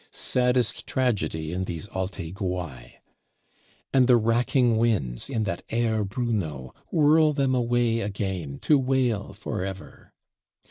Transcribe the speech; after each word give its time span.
Saddest 0.09 0.87
tragedy 0.87 1.53
in 1.53 1.65
these 1.65 1.85
alti 1.89 2.31
guai. 2.33 3.03
And 3.93 4.07
the 4.07 4.17
racking 4.17 4.77
winds, 4.77 5.29
in 5.29 5.43
that 5.43 5.61
aer 5.69 6.03
bruno, 6.03 6.73
whirl 6.91 7.33
them 7.33 7.53
away 7.53 7.99
again, 7.99 8.57
to 8.61 8.79
wail 8.79 9.31
forever! 9.31 10.11